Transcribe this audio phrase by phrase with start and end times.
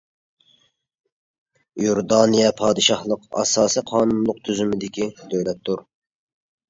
[1.81, 5.85] ئىيوردانىيە پادىشاھلىق ئاساسىي قانۇنلۇق تۈزۈمدىكى دۆلەتتۇر.